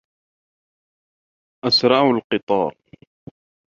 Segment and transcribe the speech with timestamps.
[1.63, 2.73] أَسْرَعُ الْقِطَارُ.